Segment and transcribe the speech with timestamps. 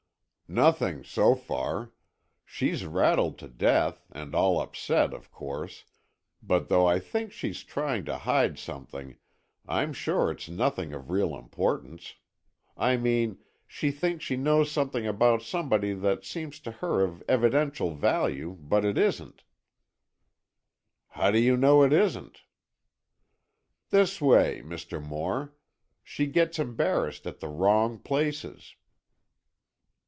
[0.53, 1.93] "Nothing, so far.
[2.43, 5.85] She's rattled to death, and all upset, of course,
[6.43, 9.15] but though I think she's trying to hide something,
[9.65, 12.15] I'm sure it's nothing of real importance.
[12.75, 17.95] I mean, she thinks she knows something about somebody that seems to her of evidential
[17.95, 19.45] value, but it isn't."
[21.11, 22.41] "How do you know it isn't?"
[23.89, 25.01] "This way, Mr.
[25.01, 25.53] Moore.
[26.03, 28.75] She gets embarrassed at the wrong places."